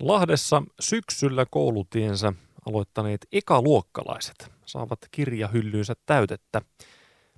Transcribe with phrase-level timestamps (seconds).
[0.00, 2.32] Lahdessa syksyllä koulutiensä
[2.68, 6.62] aloittaneet ekaluokkalaiset saavat kirjahyllyynsä täytettä.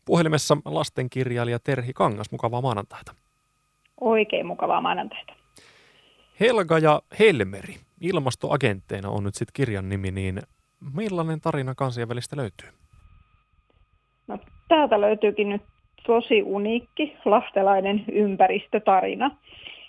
[0.04, 3.14] Puhelimessa lastenkirjailija Terhi Kangas, mukavaa maanantaita.
[4.00, 5.32] Oikein mukavaa maanantaita.
[6.40, 10.42] Helga ja Helmeri, ilmastoagentteina on nyt sitten kirjan nimi, niin
[10.94, 12.68] millainen tarina kansainvälistä löytyy?
[14.26, 14.38] No,
[14.68, 15.62] täältä löytyykin nyt
[16.06, 19.30] tosi uniikki lahtelainen ympäristötarina.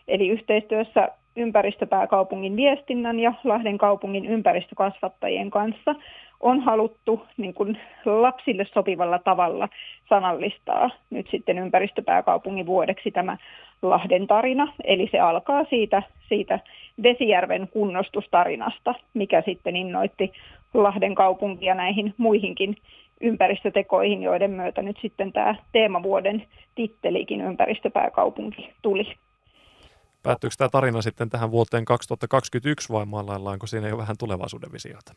[0.07, 5.95] Eli yhteistyössä ympäristöpääkaupungin viestinnän ja Lahden kaupungin ympäristökasvattajien kanssa
[6.39, 9.69] on haluttu niin kuin lapsille sopivalla tavalla
[10.09, 13.37] sanallistaa nyt sitten ympäristöpääkaupungin vuodeksi tämä
[13.81, 14.73] Lahden tarina.
[14.83, 16.59] Eli se alkaa siitä, siitä
[17.03, 20.31] Vesijärven kunnostustarinasta, mikä sitten innoitti
[20.73, 22.75] Lahden kaupunkia näihin muihinkin
[23.21, 26.43] ympäristötekoihin, joiden myötä nyt sitten tämä teemavuoden
[26.75, 29.13] tittelikin ympäristöpääkaupunki tuli.
[30.23, 35.13] Päättyykö tämä tarina sitten tähän vuoteen 2021 vai maalaillaanko siinä jo vähän tulevaisuuden visioita?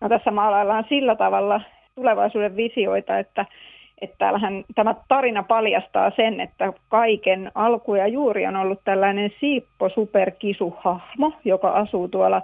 [0.00, 1.60] No tässä maalaillaan sillä tavalla
[1.94, 3.46] tulevaisuuden visioita, että,
[4.00, 9.88] että täällähän tämä tarina paljastaa sen, että kaiken alku ja juuri on ollut tällainen Siippo
[9.88, 12.42] superkisuhahmo, joka asuu tuolla,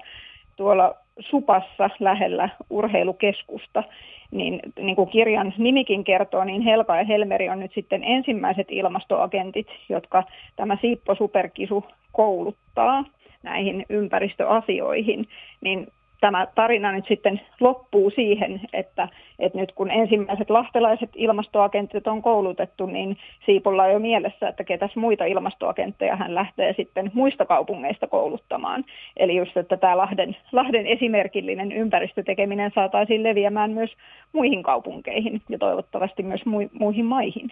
[0.57, 3.83] tuolla Supassa lähellä urheilukeskusta
[4.31, 9.67] niin, niin kuin kirjan nimikin kertoo, niin Helka ja Helmeri on nyt sitten ensimmäiset ilmastoagentit,
[9.89, 10.25] jotka
[10.57, 13.05] tämä Siippo Superkisu kouluttaa
[13.43, 15.29] näihin ympäristöasioihin,
[15.61, 15.87] niin
[16.21, 22.87] tämä tarina nyt sitten loppuu siihen, että, että nyt kun ensimmäiset lahtelaiset ilmastoagentit on koulutettu,
[22.87, 28.85] niin Siipolla on jo mielessä, että ketäs muita ilmastoagentteja hän lähtee sitten muista kaupungeista kouluttamaan.
[29.17, 33.91] Eli just, että tämä Lahden, Lahden esimerkillinen ympäristötekeminen saataisiin leviämään myös
[34.33, 36.41] muihin kaupunkeihin ja toivottavasti myös
[36.73, 37.51] muihin maihin.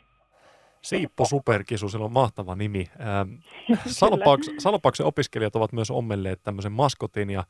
[0.82, 2.84] Siippo Superkisu, sillä on mahtava nimi.
[3.00, 3.30] Ähm,
[4.58, 7.44] Salpauksen opiskelijat ovat myös ommelleet tämmöisen maskotin ja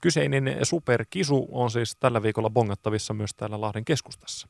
[0.00, 4.48] Kyseinen superkisu on siis tällä viikolla bongattavissa myös täällä Lahden keskustassa.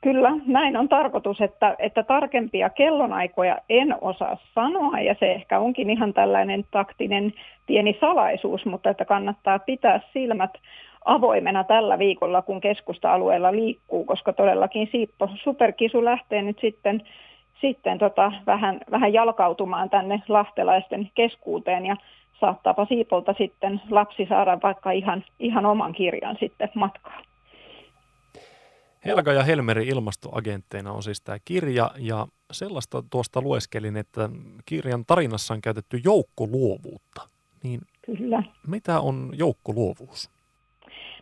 [0.00, 5.90] Kyllä, näin on tarkoitus, että, että tarkempia kellonaikoja en osaa sanoa ja se ehkä onkin
[5.90, 7.32] ihan tällainen taktinen
[7.66, 10.50] pieni salaisuus, mutta että kannattaa pitää silmät
[11.04, 17.02] avoimena tällä viikolla, kun keskusta-alueella liikkuu, koska todellakin Siippo Superkisu lähtee nyt sitten,
[17.60, 21.96] sitten tota, vähän, vähän jalkautumaan tänne lahtelaisten keskuuteen ja
[22.40, 27.24] saattaapa Siipolta sitten lapsi saada vaikka ihan, ihan oman kirjan sitten matkaan.
[29.04, 34.28] Helga ja Helmeri ilmastoagentteina on siis tämä kirja ja sellaista tuosta lueskelin, että
[34.64, 37.28] kirjan tarinassa on käytetty joukkoluovuutta.
[37.62, 37.80] Niin
[38.16, 38.42] Kyllä.
[38.66, 40.30] Mitä on joukkoluovuus?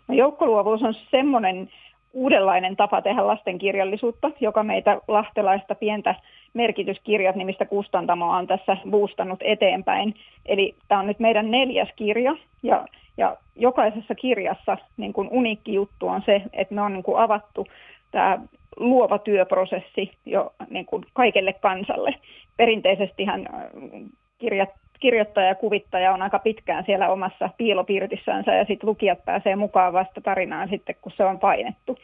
[0.08, 1.70] No, joukkoluovuus on semmoinen
[2.16, 6.14] uudenlainen tapa tehdä lastenkirjallisuutta, joka meitä lahtelaista pientä
[6.54, 10.14] merkityskirjat nimistä kustantamoa on tässä boostannut eteenpäin.
[10.46, 16.08] Eli tämä on nyt meidän neljäs kirja ja, ja jokaisessa kirjassa niin kuin uniikki juttu
[16.08, 17.66] on se, että me on niin kuin avattu
[18.10, 18.38] tämä
[18.76, 22.14] luova työprosessi jo niin kuin kaikelle kansalle.
[22.56, 23.62] Perinteisestihän äh,
[24.38, 24.70] kirjat,
[25.00, 30.20] kirjoittaja ja kuvittaja on aika pitkään siellä omassa piilopirtissänsä ja sitten lukijat pääsee mukaan vasta
[30.20, 31.98] tarinaan sitten, kun se on painettu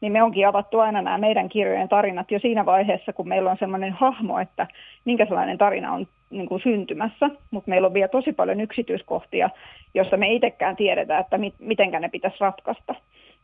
[0.00, 3.56] niin me onkin avattu aina nämä meidän kirjojen tarinat jo siinä vaiheessa, kun meillä on
[3.60, 4.66] sellainen hahmo, että
[5.04, 9.50] minkä sellainen tarina on niin kuin syntymässä, mutta meillä on vielä tosi paljon yksityiskohtia,
[9.94, 12.94] joissa me itsekään tiedetä, että mit, mitenkä ne pitäisi ratkaista.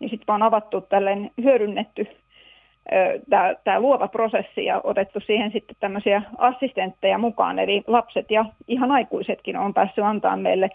[0.01, 2.07] Niin sitten on avattu tällainen hyödynnetty
[3.65, 9.57] tämä luova prosessi ja otettu siihen sitten tämmöisiä assistentteja mukaan, eli lapset ja ihan aikuisetkin
[9.57, 10.71] on päässyt antaa meille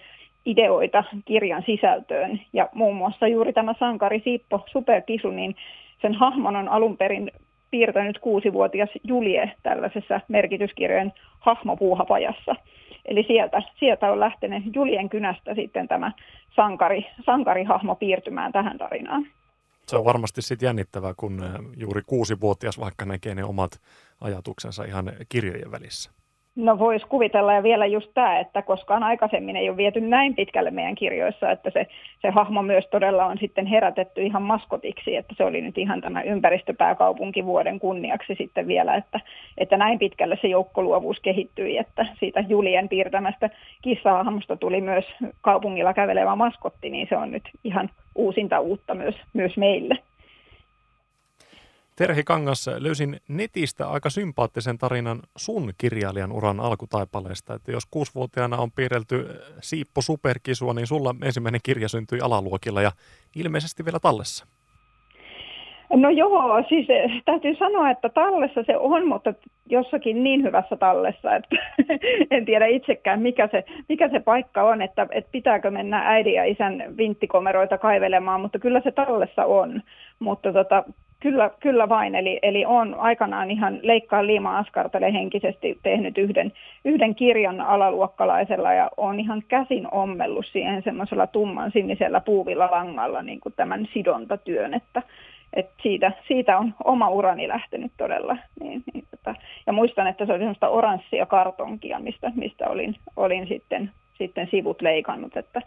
[0.46, 2.42] ideoita kirjan sisältöön.
[2.54, 5.56] Ja muun muassa juuri tämä sankari Siippo Superkisu, niin
[6.02, 7.32] sen hahmon on alun perin
[7.72, 12.56] piirtänyt kuusivuotias Julie tällaisessa merkityskirjojen hahmopuuhapajassa.
[13.06, 16.12] Eli sieltä, sieltä on lähtenyt Julien kynästä sitten tämä
[16.56, 19.26] sankari, sankarihahmo piirtymään tähän tarinaan.
[19.90, 21.44] Se on varmasti sitten jännittävää, kun
[21.78, 23.82] juuri kuusivuotias vaikka näkee ne omat
[24.22, 26.12] ajatuksensa ihan kirjojen välissä.
[26.56, 30.72] No voisi kuvitella ja vielä just tämä, että koskaan aikaisemmin ei ole viety näin pitkälle
[30.72, 31.88] meidän kirjoissa, että se,
[32.22, 36.22] se hahmo myös todella on sitten herätetty ihan maskotiksi, että se oli nyt ihan tämä
[36.22, 39.20] ympäristöpääkaupunkivuoden kunniaksi sitten vielä, että,
[39.58, 43.50] että näin pitkälle se joukkoluovuus kehittyi, että siitä Julien piirtämästä
[43.82, 45.06] kissahahmosta tuli myös
[45.42, 49.98] kaupungilla kävelevä maskotti, niin se on nyt ihan uusinta uutta myös, myös meille.
[52.00, 58.72] Terhi Kangas, löysin netistä aika sympaattisen tarinan sun kirjailijan uran alkutaipaleesta, että jos kuusivuotiaana on
[58.72, 59.26] piirrelty
[59.62, 62.92] Siippo Superkisua, niin sulla ensimmäinen kirja syntyi alaluokilla ja
[63.36, 64.46] ilmeisesti vielä tallessa.
[65.94, 69.34] No joo, siis eh, täytyy sanoa, että tallessa se on, mutta
[69.70, 71.56] jossakin niin hyvässä tallessa, että
[72.36, 76.46] en tiedä itsekään, mikä se, mikä se paikka on, että, että pitääkö mennä äidin ja
[76.46, 79.82] isän vinttikomeroita kaivelemaan, mutta kyllä se tallessa on.
[80.20, 80.84] Mutta tota,
[81.20, 86.54] Kyllä, kyllä vain, eli, eli on aikanaan ihan leikkaa liima askartele henkisesti tehnyt yhden,
[86.86, 93.40] yhden kirjan alaluokkalaisella ja on ihan käsin ommellut siihen semmoisella tumman sinisellä puuvilla langalla niin
[93.40, 95.04] kuin tämän sidontatyön, että,
[95.54, 98.38] että siitä, siitä on oma urani lähtenyt todella.
[98.60, 99.36] Niin, niin, tota,
[99.68, 104.82] ja muistan, että se oli semmoista oranssia kartonkia, mistä, mistä olin, olin sitten sitten sivut
[104.82, 105.62] leikannut, että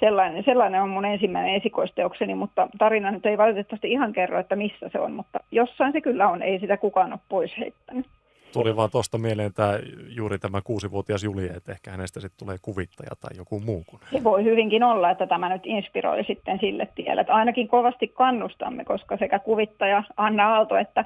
[0.00, 4.88] sellainen, sellainen on mun ensimmäinen esikoisteokseni, mutta tarina nyt ei valitettavasti ihan kerro, että missä
[4.92, 8.06] se on, mutta jossain se kyllä on, ei sitä kukaan ole pois heittänyt.
[8.52, 9.78] Tuli vaan tuosta mieleen tämä,
[10.16, 14.24] juuri tämä kuusivuotias Julie, että ehkä hänestä sitten tulee kuvittaja tai joku muu kuin Se
[14.24, 19.16] voi hyvinkin olla, että tämä nyt inspiroi sitten sille tielle, että ainakin kovasti kannustamme, koska
[19.16, 21.04] sekä kuvittaja Anna Aalto että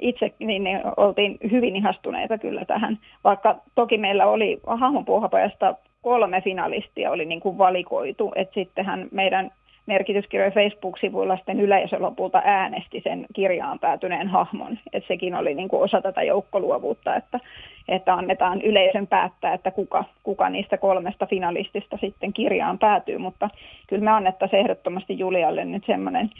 [0.00, 7.10] itse niin, niin oltiin hyvin ihastuneita kyllä tähän, vaikka toki meillä oli hahmonpuuhapajasta kolme finalistia
[7.10, 9.50] oli niin kuin valikoitu, että sittenhän meidän
[9.86, 14.78] merkityskirjojen Facebook-sivuilla sitten yleisö lopulta äänesti sen kirjaan päätyneen hahmon.
[14.92, 17.40] Että sekin oli niin kuin osa tätä joukkoluovuutta, että,
[17.88, 23.18] että annetaan yleisön päättää, että kuka, kuka niistä kolmesta finalistista sitten kirjaan päätyy.
[23.18, 23.50] Mutta
[23.86, 26.30] kyllä me annettaisiin ehdottomasti Julialle nyt semmoinen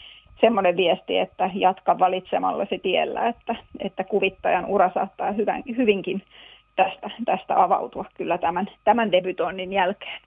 [0.40, 6.22] semmoinen viesti, että jatka valitsemallasi tiellä, että, että kuvittajan ura saattaa hyvän, hyvinkin
[6.76, 10.20] tästä, tästä avautua kyllä tämän, tämän debytoinnin jälkeen.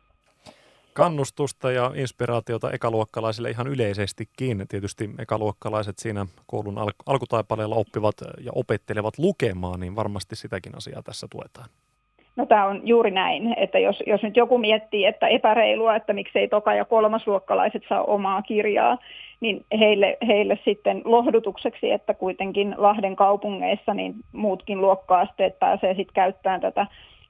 [0.94, 4.66] Kannustusta ja inspiraatiota ekaluokkalaisille ihan yleisestikin.
[4.70, 11.28] Tietysti ekaluokkalaiset siinä koulun al- alkutaipaleella oppivat ja opettelevat lukemaan, niin varmasti sitäkin asiaa tässä
[11.32, 11.70] tuetaan.
[12.36, 16.48] No tämä on juuri näin, että jos, jos nyt joku miettii, että epäreilua, että miksei
[16.48, 18.98] toka- ja kolmasluokkalaiset saa omaa kirjaa,
[19.40, 26.62] niin heille, heille sitten lohdutukseksi, että kuitenkin Lahden kaupungeissa niin muutkin luokka-asteet pääsee sitten käyttämään
[26.62, 26.88] tätä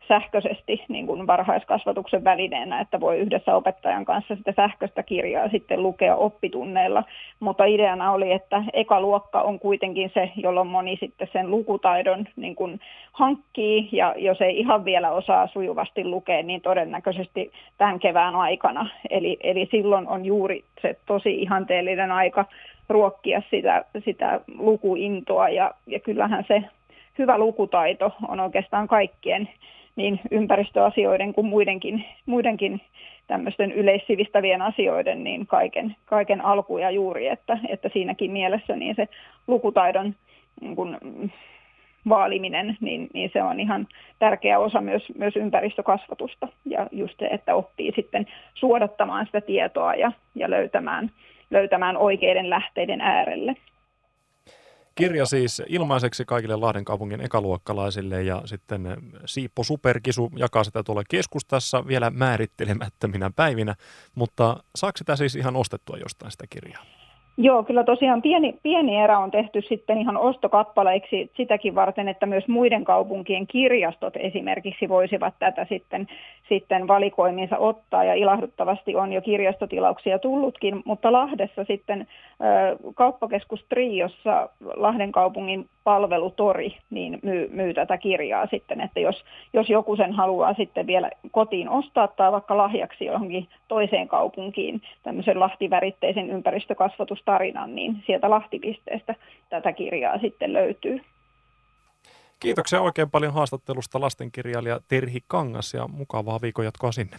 [0.07, 6.15] sähköisesti niin kuin varhaiskasvatuksen välineenä, että voi yhdessä opettajan kanssa sitä sähköistä kirjaa sitten lukea
[6.15, 7.03] oppitunneilla.
[7.39, 12.55] Mutta ideana oli, että eka luokka on kuitenkin se, jolloin moni sitten sen lukutaidon niin
[12.55, 12.79] kuin
[13.11, 18.89] hankkii, ja jos ei ihan vielä osaa sujuvasti lukea, niin todennäköisesti tämän kevään aikana.
[19.09, 22.45] Eli, eli silloin on juuri se tosi ihanteellinen aika
[22.89, 26.63] ruokkia sitä, sitä lukuintoa, ja, ja kyllähän se
[27.17, 29.49] hyvä lukutaito on oikeastaan kaikkien
[29.95, 32.81] niin ympäristöasioiden kuin muidenkin, muidenkin
[33.27, 39.07] tämmöisten yleissivistävien asioiden niin kaiken, kaiken alku ja juuri, että, että siinäkin mielessä niin se
[39.47, 40.15] lukutaidon
[40.61, 40.97] niin kun,
[42.09, 43.87] vaaliminen, niin, niin se on ihan
[44.19, 50.11] tärkeä osa myös, myös ympäristökasvatusta ja just se, että oppii sitten suodattamaan sitä tietoa ja,
[50.35, 51.11] ja löytämään,
[51.51, 53.55] löytämään oikeiden lähteiden äärelle.
[54.95, 61.87] Kirja siis ilmaiseksi kaikille Lahden kaupungin ekaluokkalaisille ja sitten Siippo Superkisu jakaa sitä tuolla keskustassa
[61.87, 63.75] vielä määrittelemättöminä päivinä,
[64.15, 66.85] mutta saako sitä siis ihan ostettua jostain sitä kirjaa?
[67.37, 72.47] Joo, kyllä tosiaan pieni, pieni erä on tehty sitten ihan ostokappaleiksi sitäkin varten, että myös
[72.47, 76.07] muiden kaupunkien kirjastot esimerkiksi voisivat tätä sitten,
[76.49, 78.03] sitten valikoimiinsa ottaa.
[78.03, 82.07] Ja ilahduttavasti on jo kirjastotilauksia tullutkin, mutta Lahdessa sitten
[82.95, 89.95] kauppakeskus Triossa Lahden kaupungin palvelutori niin myy, myy tätä kirjaa sitten, että jos, jos joku
[89.95, 97.75] sen haluaa sitten vielä kotiin ostaa tai vaikka lahjaksi johonkin toiseen kaupunkiin tämmöisen lahtiväritteisen ympäristökasvatustarinan,
[97.75, 99.15] niin sieltä Lahtipisteestä
[99.49, 101.01] tätä kirjaa sitten löytyy.
[102.39, 107.17] Kiitoksia oikein paljon haastattelusta lastenkirjailija Terhi Kangas ja mukavaa viikon jatkoa sinne.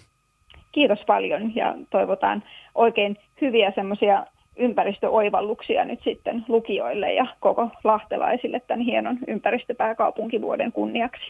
[0.73, 2.43] Kiitos paljon ja toivotaan
[2.75, 11.23] oikein hyviä semmoisia ympäristöoivalluksia nyt sitten lukijoille ja koko lahtelaisille tämän hienon ympäristöpääkaupunkivuoden kunniaksi.